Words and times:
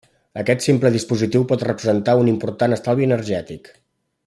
Aquest 0.43 0.63
simple 0.67 0.91
dispositiu 0.95 1.45
pot 1.51 1.65
representar 1.67 2.17
un 2.23 2.33
important 2.33 2.77
estalvi 2.79 3.09
energètic. 3.11 3.71